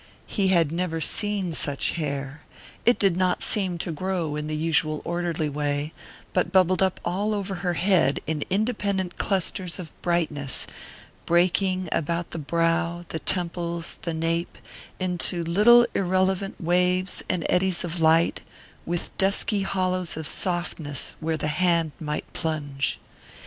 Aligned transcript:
He 0.25 0.47
had 0.47 0.71
never 0.71 0.99
seen 0.99 1.53
such 1.53 1.91
hair 1.91 2.41
it 2.87 2.97
did 2.97 3.15
not 3.15 3.43
seem 3.43 3.77
to 3.77 3.91
grow 3.91 4.35
in 4.35 4.47
the 4.47 4.55
usual 4.55 4.99
orderly 5.05 5.47
way, 5.47 5.93
but 6.33 6.51
bubbled 6.51 6.81
up 6.81 6.99
all 7.05 7.35
over 7.35 7.53
her 7.61 7.73
head 7.75 8.19
in 8.25 8.43
independent 8.49 9.19
clusters 9.19 9.77
of 9.77 9.93
brightness, 10.01 10.65
breaking, 11.27 11.87
about 11.91 12.31
the 12.31 12.39
brow, 12.39 13.05
the 13.09 13.19
temples, 13.19 13.99
the 14.01 14.11
nape, 14.15 14.57
into 14.99 15.43
little 15.43 15.85
irrelevant 15.93 16.59
waves 16.59 17.21
and 17.29 17.45
eddies 17.47 17.83
of 17.83 17.99
light, 18.01 18.41
with 18.87 19.15
dusky 19.19 19.61
hollows 19.61 20.17
of 20.17 20.25
softness 20.25 21.15
where 21.19 21.37
the 21.37 21.45
hand 21.47 21.91
might 21.99 22.25
plunge. 22.33 22.97